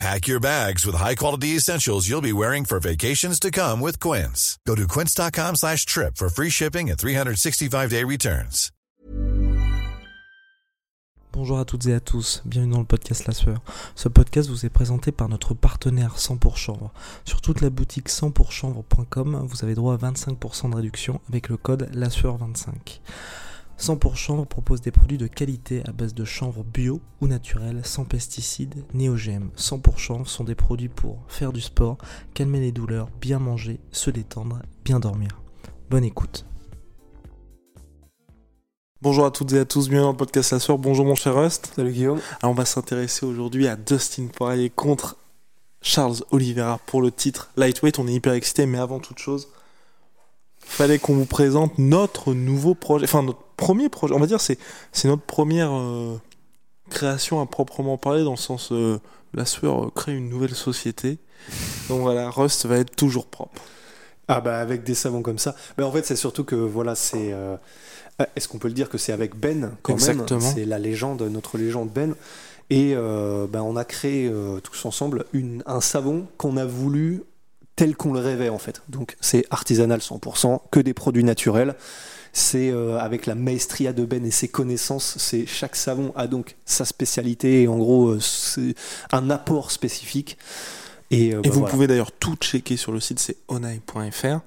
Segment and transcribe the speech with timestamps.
[0.00, 4.58] Pack your bags with high-quality essentials you'll be wearing for vacations to come with Quince.
[4.66, 8.70] Go to quince.com slash trip for free shipping and 365-day returns.
[11.32, 13.60] Bonjour à toutes et à tous, bienvenue dans le podcast La Sueur.
[13.96, 16.92] Ce podcast vous est présenté par notre partenaire 100 pour chanvre.
[17.24, 21.90] Sur toute la boutique 100pourchanvre.com, vous avez droit à 25% de réduction avec le code
[21.92, 23.00] La Sueur 25
[23.76, 27.80] 100 pour chanvre propose des produits de qualité à base de chanvre bio ou naturel,
[27.84, 29.50] sans pesticides ni OGM.
[29.56, 31.98] 100 pour chanvre sont des produits pour faire du sport,
[32.34, 35.40] calmer les douleurs, bien manger, se détendre, bien dormir.
[35.90, 36.46] Bonne écoute.
[39.02, 40.78] Bonjour à toutes et à tous, bienvenue dans le podcast La Soeur.
[40.78, 41.72] Bonjour mon cher Rust.
[41.76, 42.20] Salut Guillaume.
[42.40, 45.18] Alors on va s'intéresser aujourd'hui à Dustin Poirier contre
[45.82, 47.98] Charles Oliveira pour le titre Lightweight.
[47.98, 49.48] On est hyper excité, mais avant toute chose,
[50.66, 54.14] fallait qu'on vous présente notre nouveau projet, enfin notre premier projet.
[54.14, 54.58] On va dire c'est
[54.92, 56.16] c'est notre première euh,
[56.90, 58.98] création à proprement parler dans le sens euh,
[59.34, 61.18] la sueur euh, crée une nouvelle société.
[61.88, 63.62] Donc voilà, Rust va être toujours propre.
[64.28, 65.54] Ah bah avec des savons comme ça.
[65.78, 67.32] Mais en fait c'est surtout que voilà c'est.
[67.32, 67.56] euh,
[68.36, 70.40] Est-ce qu'on peut le dire que c'est avec Ben quand Exactement.
[70.40, 72.14] même C'est la légende, notre légende Ben.
[72.70, 77.22] Et bah, on a créé tous ensemble une, un savon qu'on a voulu
[77.76, 78.82] tel qu'on le rêvait en fait.
[78.88, 81.74] Donc c'est artisanal 100%, que des produits naturels.
[82.36, 85.16] C'est euh, avec la maestria de Ben et ses connaissances.
[85.18, 88.74] C'est chaque savon a donc sa spécialité et en gros euh, c'est
[89.12, 90.36] un apport spécifique.
[91.10, 91.70] Et, euh, Et bah, vous voilà.
[91.72, 94.40] pouvez d'ailleurs tout checker sur le site, c'est onai.fr.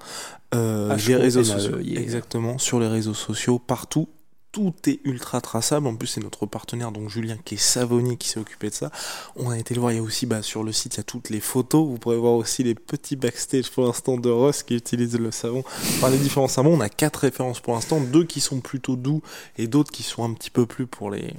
[0.54, 4.08] Euh, les réseaux sociaux, exactement, sur les réseaux sociaux, partout.
[4.58, 5.86] Tout est ultra traçable.
[5.86, 8.90] En plus, c'est notre partenaire, donc Julien, qui est savonnier, qui s'est occupé de ça.
[9.36, 9.92] On a été le voir.
[9.92, 11.86] Il y a aussi, bah, sur le site, il y a toutes les photos.
[11.86, 15.62] Vous pourrez voir aussi les petits backstage pour l'instant de Ross qui utilise le savon.
[15.80, 16.74] Enfin, les différents savons.
[16.74, 18.00] On a quatre références pour l'instant.
[18.00, 19.22] Deux qui sont plutôt doux
[19.58, 21.32] et d'autres qui sont un petit peu plus pour les,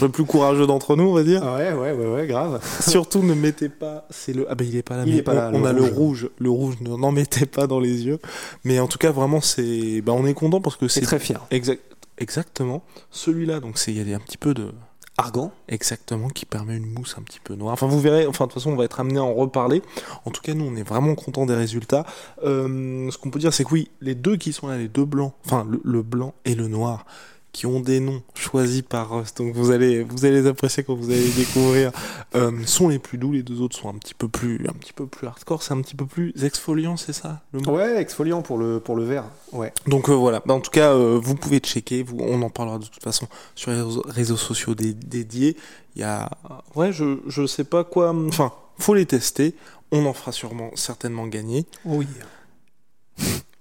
[0.00, 1.42] les plus courageux d'entre nous, on va dire.
[1.44, 2.60] Ah ouais, ouais, ouais, ouais, grave.
[2.88, 5.32] Surtout ne mettez pas, c'est le, ah ben il est pas là, Il est pas
[5.32, 6.28] on, là, on le a le rouge.
[6.38, 8.18] le rouge, ne- n'en mettez pas dans les yeux.
[8.64, 11.18] Mais en tout cas, vraiment, c'est, bah on est content parce que C'est c'est très
[11.18, 11.44] fier.
[11.50, 11.82] exact,
[12.18, 13.60] exactement celui-là.
[13.60, 14.72] Donc c'est, il y a un petit peu de,
[15.16, 17.72] Argan exactement, qui permet une mousse un petit peu noire.
[17.72, 18.26] Enfin, vous verrez.
[18.26, 19.82] Enfin, de toute façon, on va être amené à en reparler.
[20.24, 22.04] En tout cas, nous, on est vraiment content des résultats.
[22.42, 25.04] Euh, ce qu'on peut dire, c'est que oui, les deux qui sont là, les deux
[25.04, 27.06] blancs, enfin le, le blanc et le noir,
[27.54, 30.94] qui ont des noms choisis par Rust, donc vous allez, vous allez les apprécier quand
[30.96, 31.92] vous allez les découvrir,
[32.34, 33.30] euh, sont les plus doux.
[33.32, 35.62] Les deux autres sont un petit peu plus, un petit peu plus hardcore.
[35.62, 37.76] C'est un petit peu plus exfoliant, c'est ça le mot?
[37.76, 39.24] Ouais, exfoliant pour le, pour le verre.
[39.52, 39.72] Ouais.
[39.86, 42.78] donc euh, voilà, Bah, en tout cas, euh, vous pouvez checker, vous, on en parlera
[42.80, 45.56] de toute façon sur les réseaux, réseaux sociaux dé- dédiés.
[45.94, 46.28] Il y a,
[46.74, 49.54] ouais, je je sais pas quoi, enfin, faut les tester.
[49.92, 51.66] On en fera sûrement certainement gagner.
[51.84, 52.08] Oui.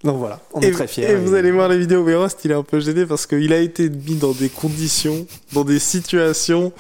[0.03, 1.09] Donc voilà, on et, est très fiers.
[1.09, 3.53] et vous allez voir les vidéos, mais Rost, il est un peu gêné parce qu'il
[3.53, 6.74] a été mis dans des conditions, dans des situations.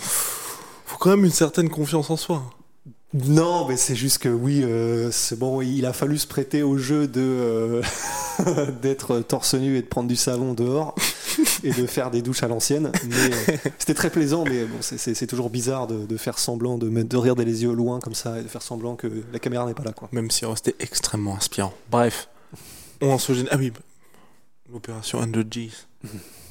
[0.85, 2.43] Faut quand même une certaine confiance en soi.
[3.13, 6.77] Non, mais c'est juste que oui, euh, c'est bon, il a fallu se prêter au
[6.79, 7.81] jeu de euh,
[8.81, 10.95] d'être torse nu et de prendre du savon dehors
[11.63, 12.91] et de faire des douches à l'ancienne.
[13.07, 16.89] Mais euh, c'était très plaisant, mais bon, c'est- toujours bizarre de, de faire semblant, de,
[16.89, 19.65] de regarder les yeux au loin comme ça et de faire semblant que la caméra
[19.67, 20.09] n'est pas là, quoi.
[20.11, 21.71] Même si Rost est extrêmement inspirant.
[21.91, 22.27] Bref,
[23.07, 23.47] on se gêne.
[23.51, 23.71] Ah oui,
[24.71, 25.87] l'opération 100 G's.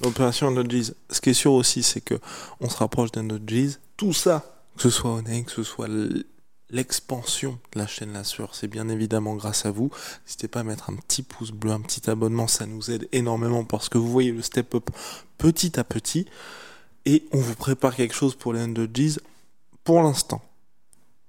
[0.03, 0.95] L'opération 100 G's.
[1.11, 2.19] Ce qui est sûr aussi, c'est que
[2.61, 3.81] on se rapproche d'un 100 G's.
[3.97, 4.45] Tout ça,
[4.77, 5.89] que ce soit Onek, que ce soit
[6.71, 9.91] l'expansion de la chaîne La Sueur, c'est bien évidemment grâce à vous.
[10.25, 13.65] N'hésitez pas à mettre un petit pouce bleu, un petit abonnement, ça nous aide énormément
[13.65, 14.91] parce que vous voyez le step up
[15.39, 16.27] petit à petit.
[17.05, 19.21] Et on vous prépare quelque chose pour les 100 G's.
[19.85, 20.43] Pour l'instant,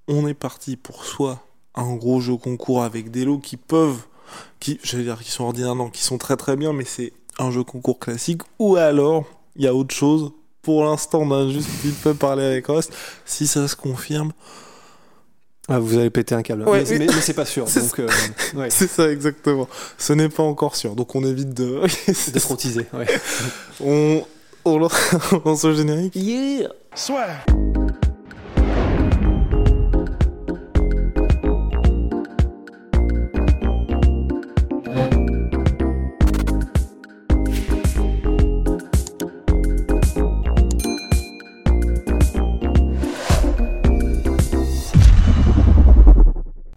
[0.08, 1.46] on est parti pour soit
[1.76, 4.06] un gros jeu concours avec des lots qui peuvent,
[4.60, 7.52] qui, j'allais dire qui sont ordinaires, non, qui sont très très bien, mais c'est un
[7.52, 10.31] jeu concours classique, ou alors il y a autre chose.
[10.62, 12.94] Pour l'instant, on a juste vite peu parlé avec Rust.
[13.25, 14.31] Si ça se confirme,
[15.68, 16.64] Ah, vous allez péter un câble.
[16.64, 17.00] Ouais, mais oui.
[17.00, 17.68] mais- mais c'est pas sûr.
[17.68, 18.08] C'est Donc, euh,
[18.56, 19.68] ouais, c'est ça exactement.
[19.98, 21.81] Ce n'est pas encore sûr, donc on évite de.
[22.31, 22.86] d'être rotisé.
[22.94, 23.08] Ouais.
[23.84, 24.24] on,
[24.66, 24.94] on lance
[25.46, 26.16] on lance le générique.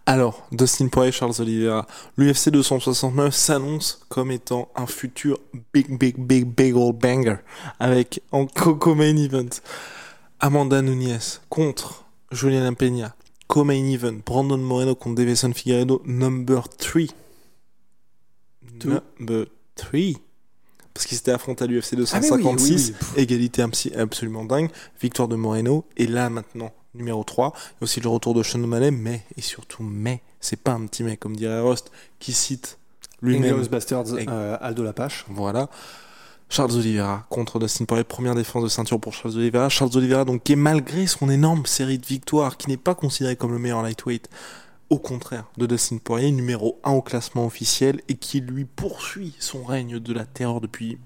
[0.09, 1.85] Alors, Dustin Poirier, Charles Oliveira.
[2.15, 5.37] L'UFC 269 s'annonce comme étant un futur
[5.73, 7.35] big, big, big, big old banger
[7.77, 9.49] avec en co-main event
[10.39, 11.19] Amanda Nunes
[11.49, 13.17] contre Juliana Peña.
[13.47, 16.01] Co-main event Brandon Moreno contre Davison Figueiredo.
[16.05, 17.07] Number 3.
[18.85, 19.99] Number 3
[20.93, 23.63] parce qu'il s'était affronté à l'UFC 256, égalité
[23.95, 28.43] absolument dingue, victoire de Moreno, et là maintenant, numéro 3, et aussi le retour de
[28.43, 32.33] Sean O'Malley, mais, et surtout, mais, c'est pas un petit mec, comme dirait Rust, qui
[32.33, 32.77] cite
[33.21, 33.65] lui-même.
[33.67, 35.25] Bastards, euh, Aldo Lapache.
[35.29, 35.69] Voilà.
[36.49, 39.67] Charles Oliveira contre Dustin Poirier, première défense de ceinture pour Charles Oliveira.
[39.69, 43.35] Charles Oliveira, donc, qui est malgré son énorme série de victoires, qui n'est pas considéré
[43.35, 44.29] comme le meilleur lightweight,
[44.89, 49.63] au contraire de Dustin Poirier, numéro 1 au classement officiel et qui lui poursuit son
[49.63, 50.97] règne de la terreur depuis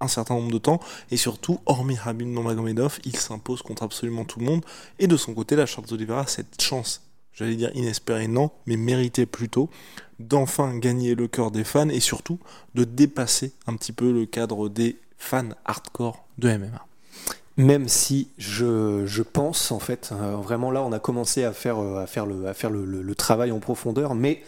[0.00, 0.80] un certain nombre de temps.
[1.10, 4.64] Et surtout hormis Habib Nurmagomedov il s'impose contre absolument tout le monde.
[4.98, 7.02] Et de son côté la Charles Oliveira a cette chance
[7.36, 9.70] j'allais dire inespérée non mais méritée plutôt
[10.18, 12.38] d'enfin gagner le cœur des fans et surtout
[12.74, 16.86] de dépasser un petit peu le cadre des fans hardcore de MMA
[17.58, 22.06] même si je, pense en fait euh, vraiment là on a commencé à faire euh,
[22.06, 24.42] le, travail en profondeur mais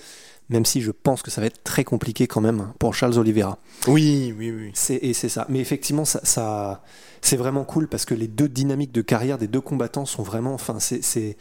[0.49, 3.59] même si je pense que ça va être très compliqué quand même pour Charles Oliveira.
[3.87, 4.71] Oui, oui, oui.
[4.75, 5.47] C'est, et c'est ça.
[5.49, 6.83] Mais effectivement, ça, ça
[7.21, 10.55] c'est vraiment cool parce que les deux dynamiques de carrière des deux combattants sont vraiment.
[10.55, 11.37] Enfin, c'est, c'est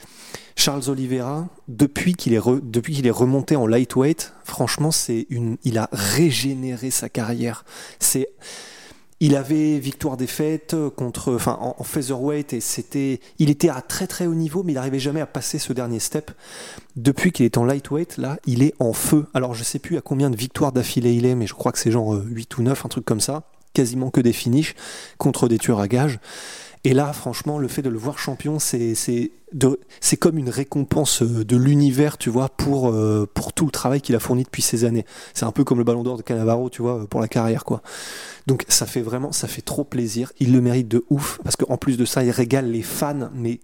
[0.55, 4.33] Charles Oliveira depuis qu'il est depuis qu'il est remonté en lightweight.
[4.43, 5.57] Franchement, c'est une.
[5.63, 7.63] Il a régénéré sa carrière.
[7.99, 8.29] C'est
[9.19, 14.27] il avait victoire défaite contre, enfin, en, featherweight et c'était, il était à très très
[14.27, 16.31] haut niveau, mais il n'arrivait jamais à passer ce dernier step.
[16.95, 19.25] Depuis qu'il est en lightweight, là, il est en feu.
[19.33, 21.79] Alors je sais plus à combien de victoires d'affilée il est, mais je crois que
[21.79, 23.43] c'est genre 8 euh, ou 9, un truc comme ça.
[23.73, 24.75] Quasiment que des finishes
[25.17, 26.19] contre des tueurs à gages.
[26.83, 29.31] Et là, franchement, le fait de le voir champion, c'est
[30.19, 34.15] comme une récompense euh, de l'univers, tu vois, pour euh, pour tout le travail qu'il
[34.15, 35.05] a fourni depuis ces années.
[35.33, 37.81] C'est un peu comme le Ballon d'Or de Cannavaro, tu vois, pour la carrière, quoi.
[38.45, 40.31] Donc ça fait vraiment, ça fait trop plaisir.
[40.39, 43.59] Il le mérite de ouf parce qu'en plus de ça, il régale les fans, mais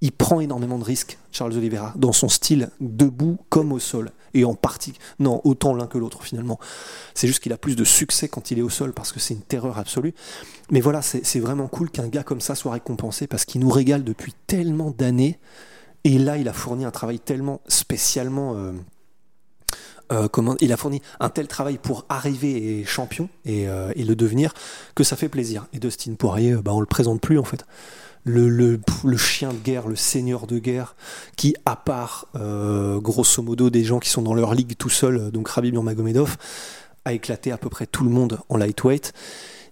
[0.00, 4.10] il prend énormément de risques, Charles Oliveira, dans son style debout comme au sol.
[4.34, 6.58] Et en partie, non, autant l'un que l'autre finalement.
[7.14, 9.32] C'est juste qu'il a plus de succès quand il est au sol parce que c'est
[9.32, 10.14] une terreur absolue.
[10.70, 14.04] Mais voilà, c'est vraiment cool qu'un gars comme ça soit récompensé parce qu'il nous régale
[14.04, 15.38] depuis tellement d'années.
[16.04, 18.54] Et là, il a fourni un travail tellement spécialement.
[18.56, 18.72] Euh,
[20.12, 24.14] euh, comment, il a fourni un tel travail pour arriver champion et, euh, et, le
[24.14, 24.52] devenir
[24.94, 25.66] que ça fait plaisir.
[25.72, 27.64] Et Dustin Poirier, bah, on le présente plus en fait
[28.26, 30.96] le, le, le, chien de guerre, le seigneur de guerre,
[31.36, 35.30] qui, à part euh, grosso modo des gens qui sont dans leur ligue tout seul,
[35.30, 36.36] donc Rabib Nurmagomedov,
[37.04, 39.12] a éclaté à peu près tout le monde en lightweight.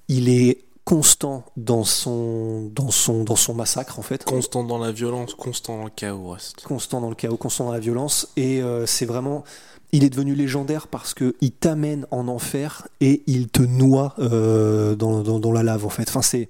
[0.08, 4.24] Il est constant dans son, dans son, dans son massacre en fait.
[4.24, 6.36] Constant dans la violence, constant dans le chaos.
[6.62, 8.28] Constant dans le chaos, constant dans la violence.
[8.36, 9.42] Et euh, c'est vraiment
[9.90, 14.94] il est devenu légendaire parce que il t'amène en enfer et il te noie euh,
[14.94, 16.08] dans, dans, dans, la lave en fait.
[16.08, 16.48] Enfin, c'est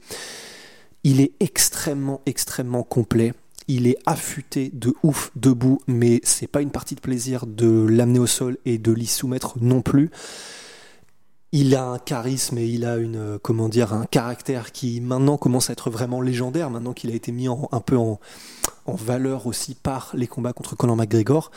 [1.04, 3.34] il est extrêmement, extrêmement complet.
[3.68, 8.18] Il est affûté de ouf debout, mais c'est pas une partie de plaisir de l'amener
[8.18, 10.10] au sol et de l'y soumettre non plus.
[11.52, 15.70] Il a un charisme et il a une, euh, comment un caractère qui maintenant commence
[15.70, 18.18] à être vraiment légendaire, maintenant qu'il a été mis un peu en,
[18.86, 21.50] valeur aussi par les combats contre Conor McGregor.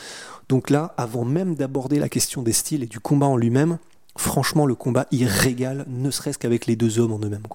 [0.50, 3.80] Donc là, avant même d'aborder la question des styles et du combat en lui-même,
[4.18, 7.48] franchement, le combat, il régale, ne serait-ce qu'avec les deux hommes en eux-mêmes.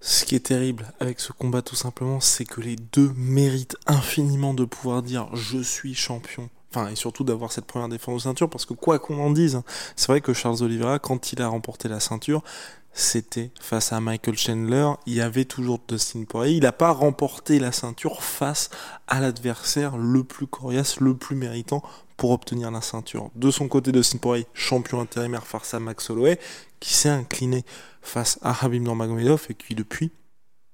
[0.00, 4.54] Ce qui est terrible avec ce combat tout simplement, c'est que les deux méritent infiniment
[4.54, 6.48] de pouvoir dire je suis champion.
[6.70, 9.62] Enfin, et surtout d'avoir cette première défense de ceinture, parce que quoi qu'on en dise,
[9.96, 12.44] c'est vrai que Charles Oliveira, quand il a remporté la ceinture,
[12.92, 17.58] c'était face à Michael Chandler, il y avait toujours Dustin Poirier, il n'a pas remporté
[17.58, 18.70] la ceinture face
[19.06, 21.82] à l'adversaire le plus coriace, le plus méritant
[22.18, 23.30] pour obtenir la ceinture.
[23.36, 26.38] De son côté, Dustin Poirier, champion intérimaire face Max Holloway,
[26.80, 27.64] qui s'est incliné
[28.02, 30.10] face à Habib Nurmagomedov et qui depuis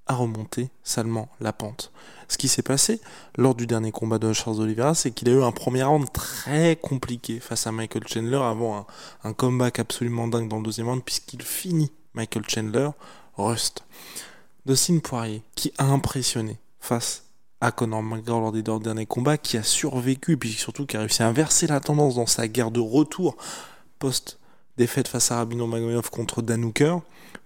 [0.07, 1.93] a remonté salement la pente.
[2.29, 3.01] Ce qui s'est passé
[3.37, 6.77] lors du dernier combat de Charles Oliveira, c'est qu'il a eu un premier round très
[6.77, 8.87] compliqué face à Michael Chandler avant un,
[9.25, 12.89] un comeback absolument dingue dans le deuxième round puisqu'il finit Michael Chandler,
[13.37, 13.85] Rust.
[14.65, 17.24] Dustin Poirier, qui a impressionné face
[17.65, 21.01] à Conor McGregor lors des deux derniers combats, qui a survécu puis surtout qui a
[21.01, 23.37] réussi à inverser la tendance dans sa guerre de retour
[23.99, 24.39] post
[24.77, 26.71] défaite face à Rabino Magomedov contre Dan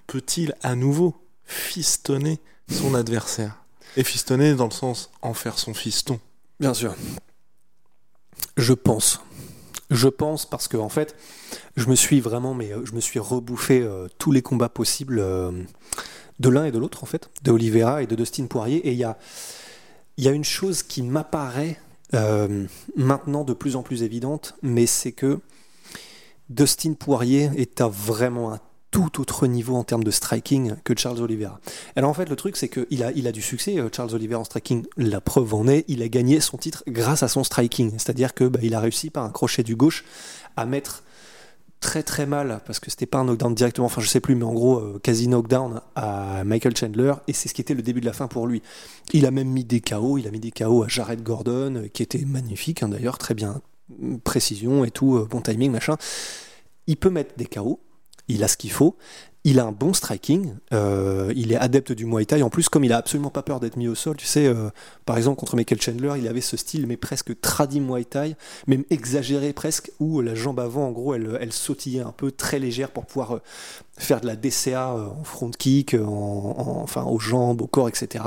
[0.09, 3.63] peut-il à nouveau fistonner son adversaire?
[3.97, 6.19] Et fistonner dans le sens en faire son fiston.
[6.59, 6.97] Bien sûr.
[8.57, 9.21] Je pense.
[9.91, 11.15] Je pense parce que en fait,
[11.77, 15.21] je me suis vraiment, mais euh, je me suis rebouffé euh, tous les combats possibles
[15.21, 15.53] euh,
[16.41, 18.79] de l'un et de l'autre en fait, de Oliveira et de Dustin Poirier.
[18.79, 19.17] Et il y a,
[20.25, 21.79] y a une chose qui m'apparaît
[22.15, 25.41] euh, maintenant de plus en plus évidente, mais c'est que
[26.49, 28.61] Dustin Poirier est à vraiment un
[28.91, 31.61] tout autre niveau en termes de striking que Charles Oliveira.
[31.95, 34.41] Alors en fait, le truc, c'est qu'il a, il a du succès, euh, Charles Oliveira
[34.41, 34.87] en striking.
[34.97, 37.93] La preuve en est, il a gagné son titre grâce à son striking.
[37.93, 40.05] C'est-à-dire que bah, il a réussi par un crochet du gauche
[40.57, 41.03] à mettre
[41.81, 44.45] très très mal, parce que c'était pas un knockdown directement, enfin je sais plus, mais
[44.45, 48.01] en gros, euh, quasi knockdown à Michael Chandler, et c'est ce qui était le début
[48.01, 48.63] de la fin pour lui.
[49.13, 51.89] Il a même mis des KO, il a mis des KO à Jared Gordon, euh,
[51.89, 53.61] qui était magnifique hein, d'ailleurs, très bien,
[54.25, 55.97] précision et tout, bon timing, machin.
[56.87, 57.81] Il peut mettre des KO,
[58.29, 58.97] il a ce qu'il faut.
[59.45, 62.43] Il a un bon striking, euh, il est adepte du Muay Thai.
[62.43, 64.69] En plus, comme il a absolument pas peur d'être mis au sol, tu sais, euh,
[65.07, 68.85] par exemple contre Michael Chandler, il avait ce style, mais presque tradi Muay Thai, même
[68.91, 72.91] exagéré presque, où la jambe avant, en gros, elle, elle sautillait un peu, très légère
[72.91, 73.43] pour pouvoir euh,
[73.97, 78.25] faire de la DCA en front kick, en, enfin aux jambes, au corps, etc.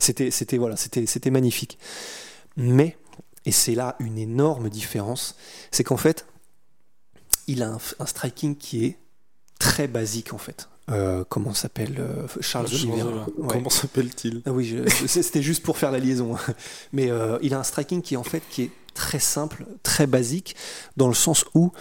[0.00, 1.78] C'était, c'était voilà, c'était, c'était magnifique.
[2.56, 2.96] Mais,
[3.44, 5.34] et c'est là une énorme différence,
[5.72, 6.26] c'est qu'en fait,
[7.48, 8.98] il a un striking qui est
[9.58, 10.68] très basique en fait.
[10.90, 13.26] Euh, comment s'appelle euh, Charles Oliveira.
[13.48, 14.42] Comment s'appelle-t-il?
[14.44, 16.36] Ah Oui, c'était juste pour faire la liaison.
[16.92, 20.56] Mais euh, il a un striking qui en fait qui est très simple, très basique,
[20.96, 21.72] dans le sens où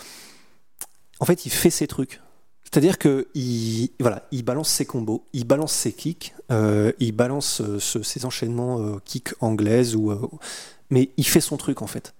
[1.19, 2.21] en fait il fait ses trucs.
[2.63, 8.25] C'est-à-dire que il, voilà, il balance ses combos, il balance ses kicks, il balance ses
[8.25, 10.11] enchaînements kicks anglaises ou,
[10.89, 12.15] mais il fait son truc en fait.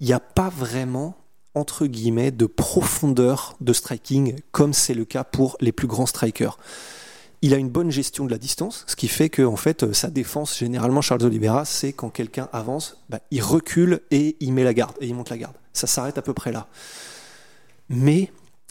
[0.00, 1.16] Il n'y a pas vraiment
[1.54, 6.58] entre guillemets de profondeur de striking comme c'est le cas pour les plus grands strikers.
[7.40, 10.08] Il a une bonne gestion de la distance, ce qui fait que en fait sa
[10.08, 14.74] défense généralement Charles Oliveira c'est quand quelqu'un avance, bah, il recule et il met la
[14.74, 15.54] garde et il monte la garde.
[15.72, 16.66] Ça s'arrête à peu près là.
[17.88, 18.30] Mais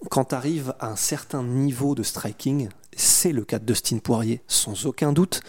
[0.10, 4.42] quand tu arrives à un certain niveau de striking, c'est le cas de Dustin Poirier
[4.48, 5.42] sans aucun doute.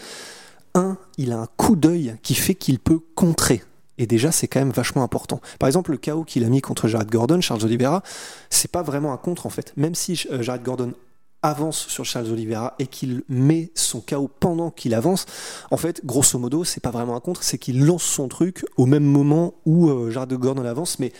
[0.73, 3.63] Un, il a un coup d'œil qui fait qu'il peut contrer.
[3.99, 5.41] Et déjà, c'est quand même vachement important.
[5.59, 8.01] Par exemple, le chaos qu'il a mis contre Jared Gordon, Charles Oliveira,
[8.49, 9.73] c'est pas vraiment un contre en fait.
[9.77, 10.93] Même si euh, Jared Gordon
[11.41, 15.25] avance sur Charles Oliveira et qu'il met son chaos pendant qu'il avance,
[15.69, 18.85] en fait, grosso modo, c'est pas vraiment un contre, c'est qu'il lance son truc au
[18.85, 21.11] même moment où euh, Jared Gordon avance, mais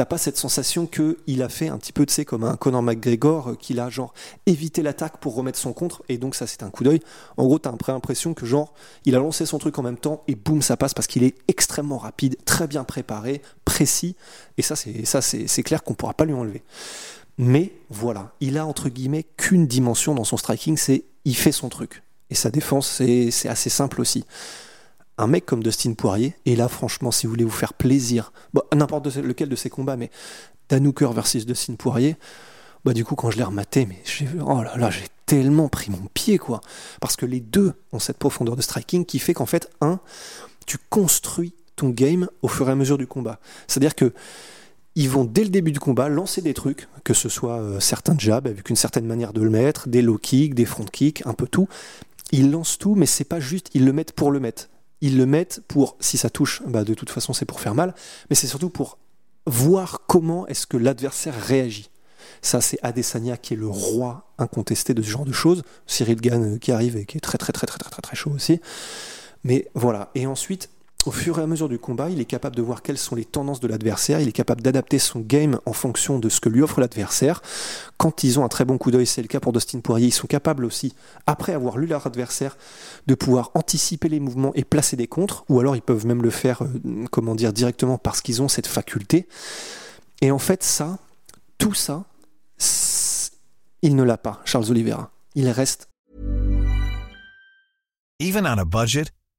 [0.00, 2.56] t'as pas cette sensation que il a fait un petit peu, tu sais, comme un
[2.56, 4.14] Conor McGregor, euh, qu'il a genre
[4.46, 7.00] évité l'attaque pour remettre son contre, et donc ça c'est un coup d'œil.
[7.36, 8.72] En gros, t'as un peu l'impression que genre
[9.04, 11.34] il a lancé son truc en même temps et boum ça passe parce qu'il est
[11.48, 14.16] extrêmement rapide, très bien préparé, précis,
[14.56, 16.62] et ça c'est ça c'est clair qu'on pourra pas lui enlever.
[17.36, 21.68] Mais voilà, il a entre guillemets qu'une dimension dans son striking, c'est il fait son
[21.68, 22.04] truc.
[22.30, 24.24] Et sa défense, c'est assez simple aussi
[25.20, 28.32] un mec comme Dustin Poirier, et là franchement si vous voulez vous faire plaisir,
[28.74, 30.10] n'importe lequel de ces combats, mais
[30.68, 32.16] Dan Hooker versus Dustin Poirier,
[32.84, 35.90] bah du coup quand je l'ai rematé, mais j'ai oh là là, j'ai tellement pris
[35.90, 36.60] mon pied quoi,
[37.00, 40.00] parce que les deux ont cette profondeur de striking qui fait qu'en fait un,
[40.66, 43.38] tu construis ton game au fur et à mesure du combat.
[43.68, 44.12] C'est-à-dire que
[44.96, 48.18] ils vont dès le début du combat lancer des trucs, que ce soit euh, certains
[48.18, 51.32] jabs avec une certaine manière de le mettre, des low kicks, des front kicks, un
[51.32, 51.68] peu tout.
[52.32, 54.68] Ils lancent tout, mais c'est pas juste, ils le mettent pour le mettre
[55.00, 57.94] ils le mettent pour, si ça touche, bah de toute façon c'est pour faire mal,
[58.28, 58.98] mais c'est surtout pour
[59.46, 61.90] voir comment est-ce que l'adversaire réagit.
[62.42, 65.62] Ça, c'est Adesanya qui est le roi incontesté de ce genre de choses.
[65.86, 68.16] Cyril Gann euh, qui arrive et qui est très très très très très très, très
[68.16, 68.60] chaud aussi.
[69.44, 70.10] Mais voilà.
[70.14, 70.70] Et ensuite,
[71.06, 73.24] au fur et à mesure du combat, il est capable de voir quelles sont les
[73.24, 76.62] tendances de l'adversaire, il est capable d'adapter son game en fonction de ce que lui
[76.62, 77.42] offre l'adversaire.
[77.96, 80.12] Quand ils ont un très bon coup d'œil, c'est le cas pour Dustin Poirier, ils
[80.12, 80.94] sont capables aussi,
[81.26, 82.56] après avoir lu leur adversaire,
[83.06, 86.30] de pouvoir anticiper les mouvements et placer des contres, ou alors ils peuvent même le
[86.30, 89.26] faire, euh, comment dire, directement parce qu'ils ont cette faculté.
[90.20, 90.98] Et en fait, ça,
[91.56, 92.04] tout ça,
[93.82, 95.10] il ne l'a pas, Charles Oliveira.
[95.34, 95.88] Il reste.
[98.66, 99.19] Budget.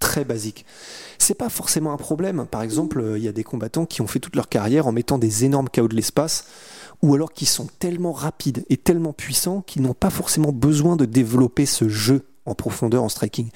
[0.00, 0.66] Très basique.
[1.18, 2.46] C'est pas forcément un problème.
[2.50, 5.18] Par exemple, il y a des combattants qui ont fait toute leur carrière en mettant
[5.18, 6.46] des énormes chaos de l'espace,
[7.02, 11.04] ou alors qui sont tellement rapides et tellement puissants qu'ils n'ont pas forcément besoin de
[11.04, 13.50] développer ce jeu en profondeur en striking.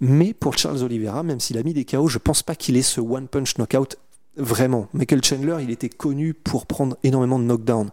[0.00, 2.82] Mais pour Charles Oliveira, même s'il a mis des chaos, je pense pas qu'il ait
[2.82, 3.96] ce one punch knockout
[4.36, 4.88] vraiment.
[4.92, 7.90] Michael Chandler, il était connu pour prendre énormément de knockdown.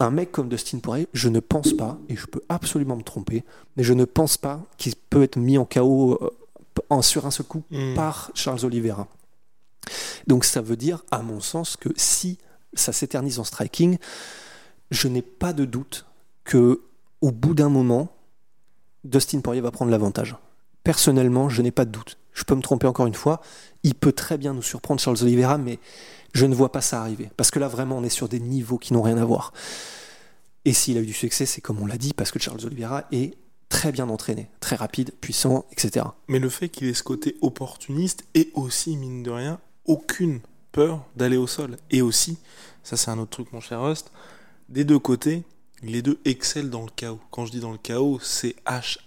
[0.00, 3.44] Un mec comme Dustin Poirier, je ne pense pas, et je peux absolument me tromper,
[3.76, 6.18] mais je ne pense pas qu'il peut être mis en chaos
[6.94, 7.94] en, sur un seul coup Mm.
[7.94, 9.06] par Charles Oliveira.
[10.26, 12.38] Donc ça veut dire, à mon sens, que si
[12.72, 13.98] ça s'éternise en striking,
[14.90, 16.06] je n'ai pas de doute
[16.44, 16.80] que
[17.20, 18.08] au bout d'un moment,
[19.04, 20.36] Dustin Poirier va prendre l'avantage.
[20.82, 22.18] Personnellement, je n'ai pas de doute.
[22.32, 23.40] Je peux me tromper encore une fois.
[23.82, 25.78] Il peut très bien nous surprendre Charles Oliveira, mais
[26.32, 27.30] je ne vois pas ça arriver.
[27.36, 29.52] Parce que là, vraiment, on est sur des niveaux qui n'ont rien à voir.
[30.64, 33.04] Et s'il a eu du succès, c'est comme on l'a dit, parce que Charles Oliveira
[33.12, 33.34] est
[33.74, 36.06] très bien entraîné, très rapide, puissant, etc.
[36.28, 40.38] Mais le fait qu'il ait ce côté opportuniste et aussi, mine de rien, aucune
[40.70, 41.76] peur d'aller au sol.
[41.90, 42.38] Et aussi,
[42.84, 44.12] ça c'est un autre truc mon cher Rust,
[44.68, 45.42] des deux côtés,
[45.82, 47.18] les deux excellent dans le chaos.
[47.32, 49.02] Quand je dis dans le chaos, c'est H-A-O-S.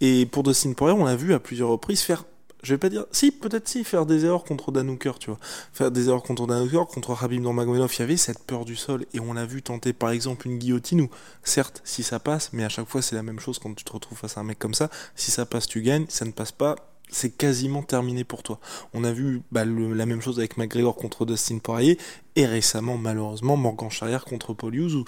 [0.00, 2.24] Et pour Dustin Poirier, on l'a vu à plusieurs reprises faire,
[2.62, 5.38] je vais pas dire, si, peut-être si, faire des erreurs contre Dan Hooker, tu vois.
[5.72, 8.76] Faire des erreurs contre Dan Hooker, contre Habib Nurmagomedov, il y avait cette peur du
[8.76, 9.06] sol.
[9.14, 11.10] Et on l'a vu tenter par exemple une guillotine où,
[11.44, 13.92] certes, si ça passe, mais à chaque fois c'est la même chose quand tu te
[13.92, 14.90] retrouves face à un mec comme ça.
[15.14, 16.06] Si ça passe, tu gagnes.
[16.08, 16.76] Ça ne passe pas,
[17.10, 18.58] c'est quasiment terminé pour toi.
[18.92, 21.98] On a vu bah, la même chose avec McGregor contre Dustin Poirier
[22.36, 25.04] et récemment malheureusement Morgan Charrière contre Paul où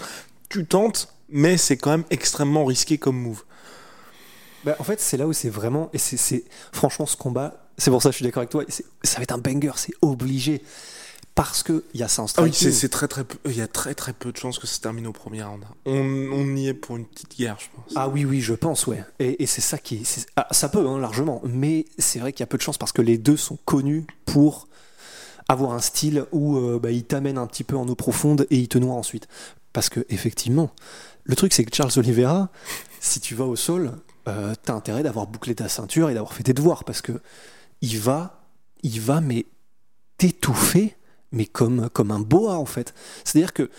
[0.48, 3.44] tu tentes mais c'est quand même extrêmement risqué comme move.
[4.64, 5.88] Bah, en fait, c'est là où c'est vraiment.
[5.92, 8.64] Et c'est, franchement, ce combat, c'est pour ça que je suis d'accord avec toi.
[9.02, 10.62] ça va être un banger, c'est obligé.
[11.36, 12.72] Parce qu'il y a ça en Ah oui, striking.
[12.76, 15.06] c'est très très il y a très très peu de chances que ça se termine
[15.06, 15.64] au premier round.
[15.86, 15.92] On,
[16.32, 17.92] on y est pour une petite guerre, je pense.
[17.94, 19.02] Ah oui, oui, je pense, ouais.
[19.20, 20.26] Et, et c'est ça qui est.
[20.36, 21.40] ah, ça peut, hein, largement.
[21.44, 24.06] Mais c'est vrai qu'il y a peu de chance parce que les deux sont connus
[24.26, 24.68] pour
[25.48, 28.56] avoir un style où euh, bah, ils t'amènent un petit peu en eau profonde et
[28.58, 29.26] ils te noient ensuite.
[29.72, 30.70] Parce que, effectivement,
[31.24, 32.50] le truc, c'est que Charles Oliveira,
[33.00, 33.92] si tu vas au sol,
[34.28, 37.12] euh, t'as intérêt d'avoir bouclé ta ceinture et d'avoir fait tes devoirs parce que
[37.80, 38.42] il va,
[38.82, 39.46] il va, mais
[40.18, 40.96] t'étouffer.
[41.32, 42.92] Mais comme, comme un boa en fait.
[43.22, 43.70] C'est-à-dire que.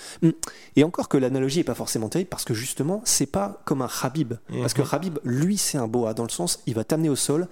[0.78, 3.90] Et encore que l'analogie est pas forcément terrible parce que justement, c'est pas comme un
[4.04, 4.36] Habib.
[4.62, 4.82] Parce que.
[4.90, 7.50] Habib, lui, c'est un boa dans le sens, il va t'amener au sol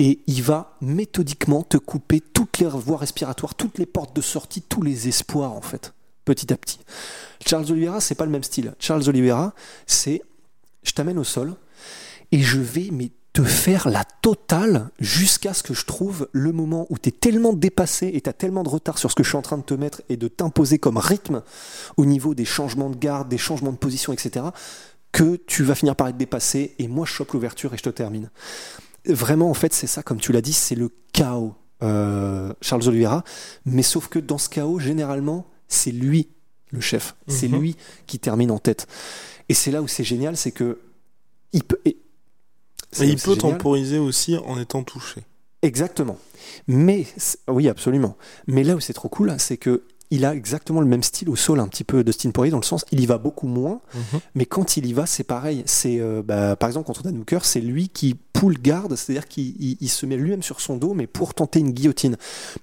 [0.00, 4.62] et il va méthodiquement te couper toutes les voies respiratoires, toutes les portes de sortie,
[4.62, 5.92] tous les espoirs en fait,
[6.24, 6.80] petit à petit.
[7.46, 8.74] Charles Oliveira, c'est pas le même style.
[8.78, 9.52] Charles Oliveira,
[9.86, 10.22] c'est
[10.82, 11.54] je t'amène au sol
[12.32, 16.86] et je vais mais te faire la totale jusqu'à ce que je trouve le moment
[16.90, 19.28] où tu es tellement dépassé et tu as tellement de retard sur ce que je
[19.28, 21.42] suis en train de te mettre et de t'imposer comme rythme
[21.96, 24.46] au niveau des changements de garde, des changements de position, etc.,
[25.12, 27.88] que tu vas finir par être dépassé et moi je chope l'ouverture et je te
[27.90, 28.30] termine.
[29.06, 33.24] Vraiment, en fait, c'est ça, comme tu l'as dit, c'est le chaos, euh, Charles Oliveira.
[33.64, 36.28] Mais sauf que dans ce chaos, généralement, c'est lui
[36.70, 37.16] le chef.
[37.28, 37.58] C'est Mhm.
[37.60, 38.86] lui qui termine en tête.
[39.48, 40.78] Et c'est là où c'est génial, c'est que
[41.52, 41.80] il peut.
[41.84, 42.09] et- c'est
[43.00, 43.38] Et il peut génial.
[43.38, 45.22] temporiser aussi en étant touché.
[45.62, 46.18] Exactement.
[46.66, 47.06] Mais
[47.48, 48.16] oui, absolument.
[48.46, 51.36] Mais là où c'est trop cool, c'est que il a exactement le même style au
[51.36, 53.80] sol, un petit peu Dustin Poirier dans le sens, il y va beaucoup moins,
[54.34, 55.62] mais quand il y va, c'est pareil.
[55.66, 59.54] C'est euh, bah, par exemple contre Dan Hooker, c'est lui qui pull garde, c'est-à-dire qu'il
[59.62, 62.16] il- il se met lui-même sur son dos, mais pour tenter une guillotine.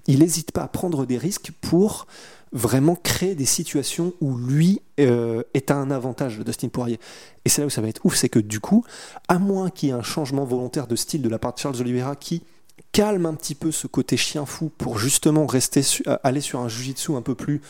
[0.07, 2.07] Il n'hésite pas à prendre des risques pour
[2.51, 6.99] vraiment créer des situations où lui euh, est à un avantage, Dustin Poirier.
[7.45, 8.85] Et c'est là où ça va être ouf, c'est que du coup,
[9.27, 11.79] à moins qu'il y ait un changement volontaire de style de la part de Charles
[11.79, 12.43] Oliveira qui
[12.91, 16.67] calme un petit peu ce côté chien fou pour justement rester euh, aller sur un
[16.67, 17.61] jujitsu un peu plus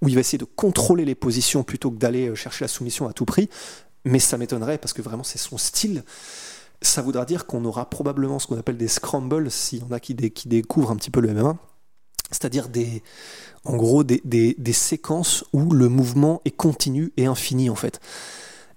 [0.00, 3.08] où il va essayer de contrôler les positions plutôt que d'aller euh, chercher la soumission
[3.08, 3.48] à tout prix.
[4.04, 6.04] Mais ça m'étonnerait parce que vraiment c'est son style.
[6.80, 10.00] Ça voudra dire qu'on aura probablement ce qu'on appelle des scrambles, s'il y en a
[10.00, 11.56] qui, qui découvrent un petit peu le MMA,
[12.32, 13.02] c'est-à-dire des,
[13.64, 18.00] en gros des, des- des séquences où le mouvement est continu et infini en fait.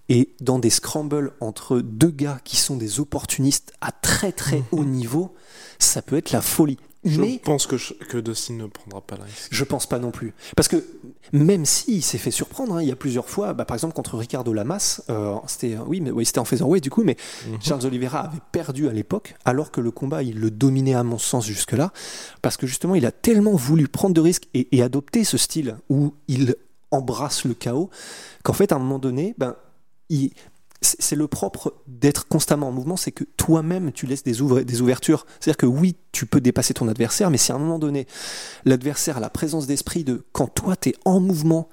[0.07, 4.83] Et dans des scrambles entre deux gars qui sont des opportunistes à très très haut
[4.85, 5.33] niveau,
[5.79, 6.77] ça peut être la folie.
[7.05, 9.47] Je Mais pense que, je- que Dustin ne prendra pas le risque.
[9.51, 10.33] je pense pas non plus.
[10.55, 10.83] Parce que
[11.31, 14.17] même s'il s'est fait surprendre, hein, il y a plusieurs fois, bah, par exemple contre
[14.17, 17.15] Ricardo Lamas, euh, c'était oui, mais oui, c'était en featherweight du coup, mais
[17.47, 17.61] Mhm.
[17.61, 21.17] Charles Oliveira avait perdu à l'époque, alors que le combat il le dominait à mon
[21.19, 21.91] sens jusque-là,
[22.41, 25.77] parce que justement il a tellement voulu prendre de risques et, et adopter ce style
[25.89, 26.55] où il
[26.91, 27.89] embrasse le chaos,
[28.43, 29.55] qu'en fait à un moment donné, ben
[30.09, 30.31] il
[30.99, 34.81] c'est le propre d'être constamment en mouvement, c'est que toi-même tu laisses des, ouvre- des
[34.81, 35.25] ouvertures.
[35.39, 38.07] C'est-à-dire que oui, tu peux dépasser ton adversaire, mais si à un moment donné,
[38.65, 41.69] l'adversaire a la présence d'esprit de quand toi tu es en mouvement,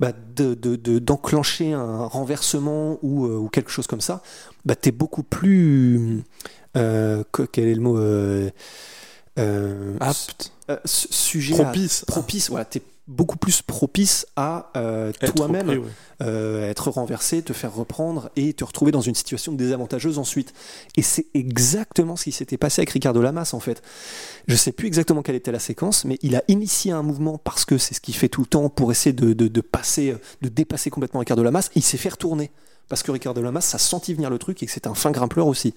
[0.00, 4.22] bah, de, de- de- d'enclencher un renversement ou, euh, ou quelque chose comme ça,
[4.64, 6.22] bah, tu es beaucoup plus.
[6.76, 8.50] euh, que- quel est le mot euh,
[10.00, 10.52] Apte,
[10.84, 15.80] su- sujet à- propice, propice, voilà, tu beaucoup plus propice à euh, toi-même ouais.
[16.22, 20.52] euh, être renversé, te faire reprendre et te retrouver dans une situation désavantageuse ensuite.
[20.96, 23.80] Et c'est exactement ce qui s'était passé avec Ricardo Lamas en fait.
[24.48, 27.64] Je sais plus exactement quelle était la séquence, mais il a initié un mouvement parce
[27.64, 30.48] que c'est ce qu'il fait tout le temps pour essayer de, de- de passer, de
[30.48, 31.70] dépasser complètement Ricardo Lamas.
[31.76, 32.50] Il s'est fait retourner
[32.88, 35.46] parce que Ricardo Lamas, ça sentit venir le truc et que c'est un fin grimpeur
[35.46, 35.74] aussi.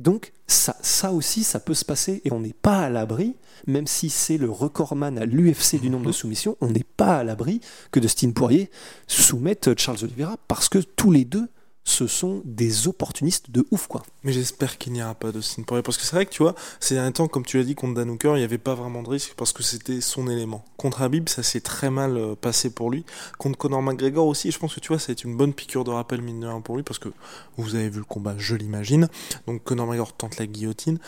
[0.00, 3.36] Donc ça, ça aussi, ça peut se passer et on n'est pas à l'abri,
[3.66, 7.24] même si c'est le recordman à l'UFC du nombre de soumissions, on n'est pas à
[7.24, 7.60] l'abri
[7.92, 8.70] que Dustin Poirier
[9.06, 11.48] soumette Charles Oliveira parce que tous les deux
[11.84, 14.02] ce sont des opportunistes de ouf, quoi.
[14.22, 15.82] Mais j'espère qu'il n'y aura pas Dustin Poirier.
[15.82, 17.94] Parce que c'est vrai que tu vois, ces derniers temps, comme tu l'as dit, contre
[17.94, 20.64] Dan Hooker, il n'y avait pas vraiment de risque parce que c'était son élément.
[20.76, 23.04] Contre Habib, ça s'est très mal euh, passé pour lui.
[23.38, 25.84] Contre Conor McGregor aussi, je pense que tu vois, ça a été une bonne piqûre
[25.84, 27.08] de rappel, mine de rien, pour lui parce que
[27.56, 29.08] vous avez vu le combat, je l'imagine.
[29.46, 30.98] Donc Conor McGregor tente la guillotine,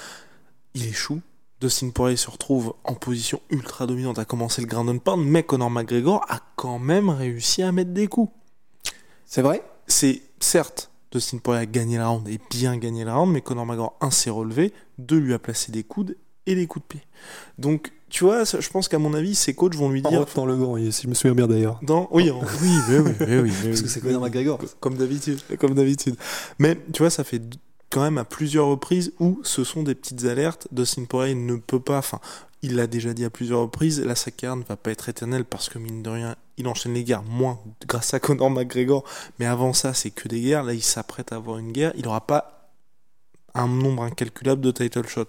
[0.75, 1.21] il échoue.
[1.61, 5.45] Dustin Poirier se retrouve en position ultra dominante à commencer le ground and pound, mais
[5.45, 8.33] Conor McGregor a quand même réussi à mettre des coups.
[9.27, 9.63] C'est vrai?
[9.87, 13.67] C'est certes, Dustin Poirier a gagné la round et bien gagné la round, mais Conor
[13.67, 17.07] McGregor, un, s'est relevé, deux, lui a placé des coudes et des coups de pied.
[17.59, 20.27] Donc, tu vois, je pense qu'à mon avis, ses coachs vont lui dire.
[20.35, 21.79] dans le gant, si je me souviens bien d'ailleurs.
[21.83, 22.09] Dans...
[22.11, 24.59] Oui, oui, oui, oui, oui, Parce que c'est Conor McGregor.
[24.81, 26.17] Comme d'habitude, comme d'habitude.
[26.59, 27.43] Mais tu vois, ça fait
[27.93, 30.67] quand même à plusieurs reprises où ce sont des petites alertes.
[30.73, 32.21] Dustin Poirier ne peut pas, enfin,
[32.63, 35.69] il l'a déjà dit à plusieurs reprises, la sa ne va pas être éternelle parce
[35.69, 39.05] que mine de rien, il enchaîne les guerres, moins grâce à Conor McGregor,
[39.39, 40.63] mais avant ça, c'est que des guerres.
[40.63, 42.71] Là, il s'apprête à avoir une guerre, il n'aura pas
[43.55, 45.27] un nombre incalculable de title shots.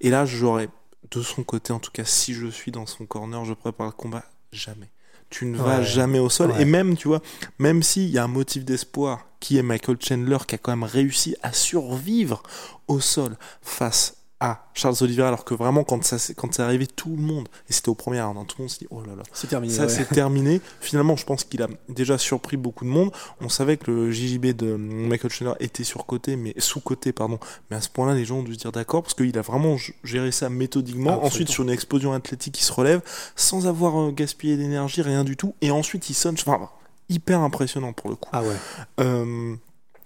[0.00, 0.68] Et là, j'aurais,
[1.10, 3.92] de son côté, en tout cas, si je suis dans son corner, je prépare le
[3.92, 4.22] combat,
[4.52, 4.88] jamais.
[5.30, 6.52] Tu ne vas jamais au sol.
[6.60, 7.20] Et même, tu vois,
[7.58, 10.88] même s'il y a un motif d'espoir qui est Michael Chandler qui a quand même
[10.88, 12.42] réussi à survivre
[12.88, 17.10] au sol face à Charles Oliveira alors que vraiment quand ça quand c'est arrivé tout
[17.10, 19.14] le monde et c'était au premier round hein, tout le monde s'est dit oh là
[19.14, 19.22] là.
[19.34, 20.62] C'est terminé ça c'est terminé.
[20.80, 23.10] Finalement je pense qu'il a déjà surpris beaucoup de monde.
[23.42, 27.38] On savait que le JJB de Michael Chandler était surcoté mais sous-coté pardon.
[27.70, 29.76] Mais à ce point-là les gens ont dû se dire d'accord parce qu'il a vraiment
[30.04, 31.22] géré ça méthodiquement.
[31.22, 33.02] Ensuite sur une explosion athlétique il se relève
[33.36, 35.54] sans avoir euh, gaspillé d'énergie rien du tout.
[35.60, 36.70] Et ensuite il sonne enfin,
[37.14, 38.56] hyper impressionnant pour le coup ah ouais
[39.00, 39.56] euh,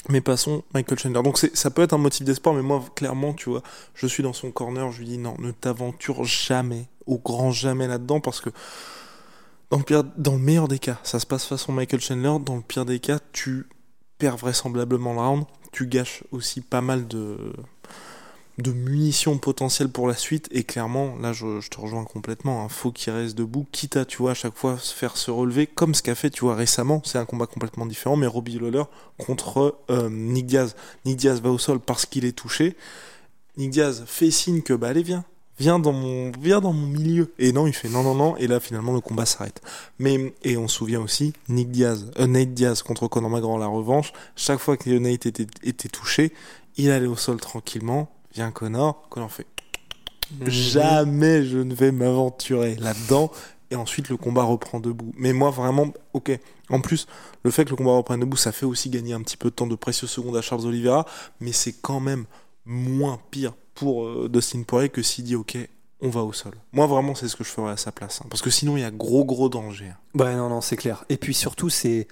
[0.08, 1.22] mais passons, Michael Chandler.
[1.22, 3.62] Donc ça peut être un motif d'espoir, mais moi, clairement, tu vois,
[3.94, 7.86] je suis dans son corner, je lui dis non, ne t'aventure jamais, au grand jamais
[7.86, 8.50] là-dedans, parce que
[9.70, 12.56] dans le, pire, dans le meilleur des cas, ça se passe façon Michael Chandler, dans
[12.56, 13.68] le pire des cas, tu
[14.16, 17.52] perds vraisemblablement le round, tu gâches aussi pas mal de,
[18.58, 20.48] de munitions potentielles pour la suite.
[20.50, 22.64] Et clairement, là, je, te rejoins complètement.
[22.64, 22.68] Hein.
[22.68, 25.66] faut qu'il reste debout, quitte à, tu vois, à chaque fois se faire se relever,
[25.66, 27.00] comme ce qu'a fait, tu vois, récemment.
[27.04, 28.84] C'est un combat complètement différent, mais Robbie Lawler
[29.16, 30.74] contre euh, Nick Diaz.
[31.04, 32.76] Nick Diaz va au sol parce qu'il est touché.
[33.56, 35.24] Nick Diaz fait signe que, bah, allez, viens.
[35.60, 37.32] Viens dans mon, viens dans mon milieu.
[37.40, 38.36] Et non, il fait non, non, non.
[38.36, 39.60] Et là, finalement, le combat s'arrête.
[39.98, 43.66] Mais, et on se souvient aussi, Nick Diaz, euh, Nate Diaz contre Conor McGregor la
[43.66, 44.12] revanche.
[44.36, 46.32] Chaque fois que Nate était, était touché,
[46.76, 49.46] il allait au sol tranquillement Viens Connor, Connor fait
[50.32, 50.48] mhm.
[50.48, 53.30] jamais je ne vais m'aventurer là-dedans.
[53.70, 55.12] Et ensuite, le combat reprend debout.
[55.16, 56.38] Mais moi, vraiment, ok.
[56.70, 57.06] En plus,
[57.42, 59.54] le fait que le combat reprenne debout, ça fait aussi gagner un petit peu de
[59.54, 61.04] temps de précieux secondes à Charles Oliveira.
[61.40, 62.24] Mais c'est quand même
[62.64, 65.58] moins pire pour euh, Dustin Poirier que s'il dit, ok,
[66.00, 66.52] on va au sol.
[66.72, 68.20] Moi, vraiment, c'est ce que je ferais à sa place.
[68.22, 68.26] Hein.
[68.30, 69.92] Parce que sinon, il y a gros, gros danger.
[70.14, 71.04] Bah non, non, c'est clair.
[71.10, 72.08] Et puis surtout, c'est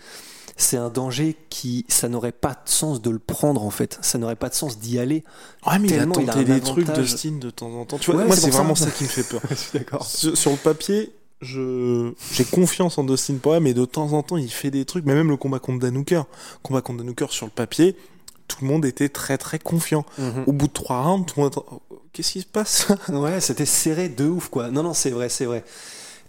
[0.56, 3.98] c'est un danger qui, ça n'aurait pas de sens de le prendre en fait.
[4.00, 5.22] Ça n'aurait pas de sens d'y aller.
[5.66, 7.98] Ouais, mais il a tenté des trucs de Steam de temps en temps.
[7.98, 8.90] Tu vois, moi, c'est vraiment ça.
[8.90, 9.42] qui me fait peur.
[9.74, 10.06] d'accord.
[10.06, 14.50] Sur, le papier, je j'ai confiance en Dustin Poirier, mais de temps en temps, il
[14.50, 15.04] fait des trucs.
[15.04, 16.22] Mais même le combat contre Danuker,
[16.62, 17.94] combat contre Danuker sur le papier,
[18.48, 20.06] tout le monde était très très confiant.
[20.18, 20.44] Mhm.
[20.46, 21.54] Au bout de trois rounds, tout le monde
[22.14, 22.88] qu'est-ce qui se passe?
[23.10, 24.70] Ouais, c'était serré de ouf quoi.
[24.70, 25.64] Non non, c'est vrai, c'est vrai.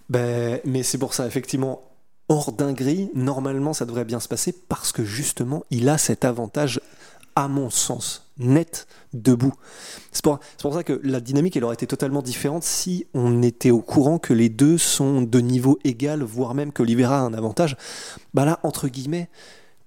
[0.09, 1.81] Ben, mais c'est pour ça effectivement
[2.29, 6.81] hors dinguerie, normalement ça devrait bien se passer parce que justement il a cet avantage,
[7.35, 9.53] à mon sens, net debout.
[10.11, 10.39] C'est pour,
[10.73, 14.33] ça que la dynamique elle aurait été totalement différente si on était au courant que
[14.33, 17.77] les deux sont de niveau égal, voire même que qu'Olivera a un avantage.
[18.33, 19.29] Bah là, entre guillemets,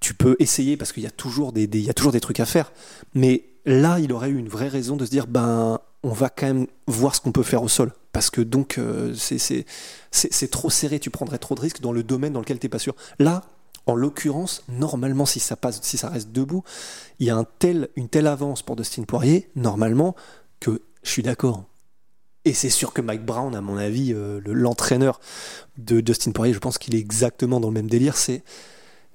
[0.00, 1.10] tu peux essayer parce qu'il y a
[1.52, 2.72] des, y a toujours des trucs à faire.
[3.14, 6.46] Mais là, il aurait eu une vraie raison de se dire, ben, on va quand
[6.46, 7.92] même voir ce qu'on peut faire au sol.
[8.12, 12.32] Parce que donc, euh, c'est trop serré, tu prendrais trop de risques dans le domaine
[12.32, 12.94] dans lequel tu n'es pas sûr.
[13.18, 13.44] Là,
[13.86, 16.64] en l'occurrence, normalement, si ça passe, si ça reste debout,
[17.18, 20.14] il y a un tel, une telle avance pour Dustin Poirier, normalement,
[20.58, 21.64] que je suis d'accord.
[22.44, 25.20] Et c'est sûr que Mike Brown, à mon avis, euh, l'entraîneur
[25.76, 28.16] de Dustin Poirier, je pense qu'il est exactement dans le même délire.
[28.16, 28.42] C'est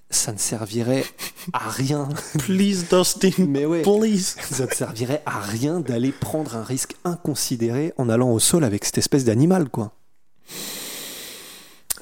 [0.10, 1.06] ça ne servirait
[1.54, 2.08] à rien.
[2.40, 3.32] Please, Dustin.
[3.48, 4.36] Mais ouais, please.
[4.50, 8.86] Ça ne servirait à rien d'aller prendre un risque inconsidéré en allant au sol avec
[8.86, 9.94] cette espèce d'animal, quoi.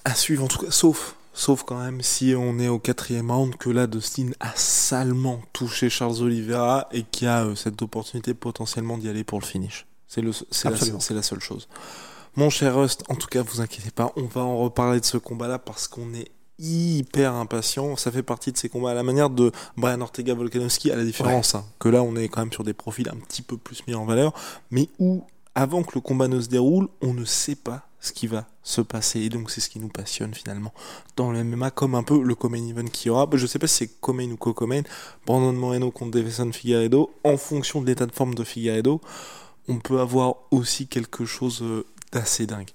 [0.05, 3.55] À suivre, en tout cas, sauf, sauf quand même si on est au quatrième round
[3.55, 8.97] que là, Dustin a salement touché Charles Oliveira et qui a euh, cette opportunité potentiellement
[8.97, 9.85] d'y aller pour le finish.
[10.07, 10.31] C'est la,
[10.69, 11.67] la seule chose.
[12.35, 15.17] Mon cher Rust, en tout cas, vous inquiétez pas, on va en reparler de ce
[15.17, 16.29] combat-là parce qu'on est
[16.63, 17.95] hyper impatient.
[17.95, 21.03] Ça fait partie de ces combats à la manière de Brian Ortega Volkanovski, à la
[21.03, 23.85] différence hein, que là on est quand même sur des profils un petit peu plus
[23.87, 24.33] mis en valeur,
[24.71, 25.23] mais où
[25.55, 28.81] avant que le combat ne se déroule, on ne sait pas ce qui va se
[28.81, 29.21] passer.
[29.21, 30.73] Et donc c'est ce qui nous passionne finalement
[31.15, 33.27] dans le MMA, comme un peu le Comain Event qui aura.
[33.33, 34.81] Je sais pas si c'est Comain ou Co-Comain.
[35.25, 37.13] Brandon Moreno contre Davison Figueredo.
[37.23, 38.99] En fonction de l'état de forme de Figueredo,
[39.67, 42.71] on peut avoir aussi quelque chose euh, d'assez dingue.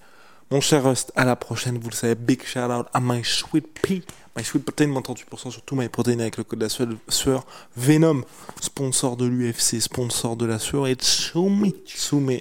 [0.50, 3.66] Mon cher Rust, à la prochaine, vous le savez, big shout out à My Sweet
[3.82, 4.02] Pea.
[4.34, 5.90] My Sweet Protein, moins 38% sur tout My
[6.22, 7.44] avec le code de la sueur.
[7.76, 8.22] Venom,
[8.58, 10.86] sponsor de l'UFC, sponsor de la sueur.
[10.86, 11.74] Et Tsumi,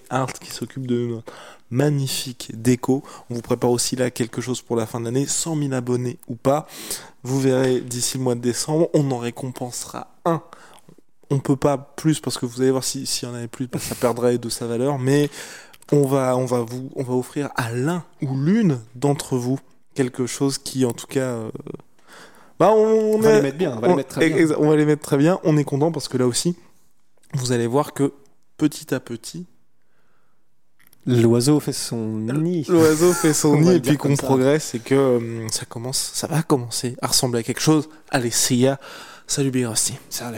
[0.09, 1.33] Art qui s'occupe de notre
[1.69, 3.03] magnifique déco.
[3.29, 6.17] On vous prépare aussi là quelque chose pour la fin de l'année, 100 000 abonnés
[6.29, 6.65] ou pas.
[7.23, 10.41] Vous verrez d'ici le mois de décembre, on en récompensera un
[11.29, 13.67] on peut pas plus parce que vous allez voir s'il si y en avait plus,
[13.79, 15.29] ça perdrait de sa valeur, mais
[15.91, 19.60] on va, on va vous, on va offrir à l'un ou l'une d'entre vous
[19.95, 21.52] quelque chose qui, en tout cas, euh,
[22.60, 24.56] bah, on, va les mettre bien, on va les mettre très bien.
[24.58, 25.39] On va les mettre très bien.
[25.43, 26.56] On est content parce que là aussi,
[27.34, 28.13] vous allez voir que
[28.58, 29.47] petit à petit,
[31.08, 32.65] L'oiseau fait son nid.
[32.67, 36.43] L'oiseau fait son nid et puis qu'on progresse et que euh, ça commence, ça va
[36.43, 37.88] commencer à ressembler à quelque chose.
[38.10, 38.78] Allez, c'est ya.
[39.26, 39.97] Salut Big Rusty.
[40.10, 40.38] Salut.